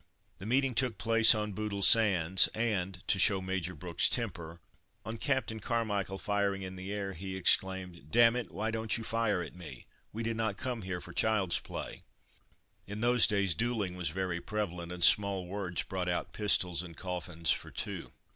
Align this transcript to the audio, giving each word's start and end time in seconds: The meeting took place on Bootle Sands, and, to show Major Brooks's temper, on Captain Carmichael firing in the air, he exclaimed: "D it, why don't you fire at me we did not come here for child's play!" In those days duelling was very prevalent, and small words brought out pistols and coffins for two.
The 0.39 0.47
meeting 0.47 0.73
took 0.73 0.97
place 0.97 1.35
on 1.35 1.51
Bootle 1.53 1.83
Sands, 1.83 2.47
and, 2.55 3.03
to 3.07 3.19
show 3.19 3.39
Major 3.39 3.75
Brooks's 3.75 4.09
temper, 4.09 4.59
on 5.05 5.19
Captain 5.19 5.59
Carmichael 5.59 6.17
firing 6.17 6.63
in 6.63 6.75
the 6.75 6.91
air, 6.91 7.13
he 7.13 7.35
exclaimed: 7.35 8.09
"D 8.09 8.19
it, 8.19 8.49
why 8.49 8.71
don't 8.71 8.97
you 8.97 9.03
fire 9.03 9.43
at 9.43 9.53
me 9.53 9.85
we 10.11 10.23
did 10.23 10.37
not 10.37 10.57
come 10.57 10.81
here 10.81 11.01
for 11.01 11.13
child's 11.13 11.59
play!" 11.59 12.01
In 12.87 13.01
those 13.01 13.27
days 13.27 13.53
duelling 13.53 13.95
was 13.95 14.09
very 14.09 14.41
prevalent, 14.41 14.91
and 14.91 15.03
small 15.03 15.45
words 15.45 15.83
brought 15.83 16.09
out 16.09 16.33
pistols 16.33 16.81
and 16.81 16.97
coffins 16.97 17.51
for 17.51 17.69
two. 17.69 18.11